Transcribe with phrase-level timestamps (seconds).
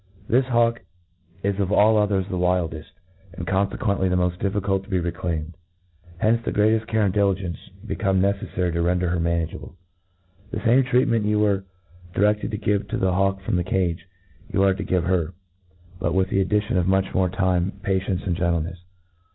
[0.27, 0.81] THIS hawk
[1.43, 2.85] is of all others the wildeft^
[3.33, 5.55] and confcquently the moft difficult to be re claimed.
[6.17, 9.75] Hence the greateft care and diligence become neccflary to render her manageable*
[10.49, 11.03] The MODERN FAULCONRY.
[11.05, 11.63] 229 The fame treatment you 1«rcre
[12.15, 14.07] dircftcd to give ^o the hawk from the cage,
[14.55, 15.35] are you to give her,
[15.99, 17.91] but with the addition of much more time, pa?
[17.91, 18.77] tiencc^ and gentlcncfs.